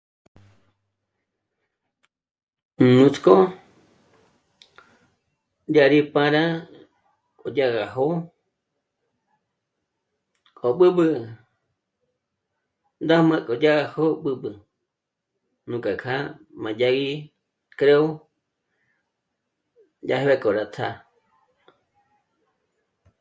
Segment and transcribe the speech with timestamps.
[2.97, 3.35] Nuts'k'ó
[5.73, 6.43] dyá rí pára
[7.39, 8.15] k'o dyá gá jó'o
[10.57, 11.07] k'o b'ǚb'ü
[13.03, 14.49] ndàma k'o dyâga jó'o b'ǚb'ü,
[15.69, 16.21] nuk'á kjâ'a
[16.61, 17.09] má dyagí
[17.77, 18.03] creo
[20.07, 20.93] dyà gá k'o rá tjá'a